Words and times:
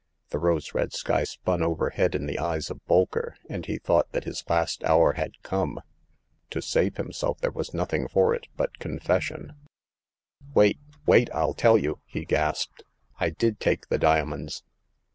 The 0.31 0.39
rose 0.39 0.73
red 0.73 0.93
sky 0.93 1.23
spun 1.25 1.61
overhead 1.61 2.15
in 2.15 2.25
the 2.25 2.39
eyes 2.39 2.71
of 2.71 2.83
Bolker, 2.87 3.35
and 3.47 3.67
he 3.67 3.77
thought 3.77 4.11
that 4.13 4.23
his 4.23 4.43
last 4.49 4.83
hour 4.83 5.13
had 5.13 5.33
come. 5.43 5.79
To 6.49 6.59
save 6.59 6.97
himself 6.97 7.37
there 7.39 7.51
was 7.51 7.71
nothing 7.71 8.07
for 8.07 8.33
it 8.33 8.47
but 8.57 8.79
confes 8.79 9.21
sion.'' 9.25 9.53
What! 10.55 10.73
wait! 11.05 11.31
FU 11.31 11.53
tell 11.53 11.77
you!" 11.77 11.99
he 12.15 12.25
gasped. 12.25 12.81
*' 13.03 13.19
I 13.19 13.29
did 13.29 13.59
take 13.59 13.89
the 13.89 13.99
diamonds. 13.99 14.63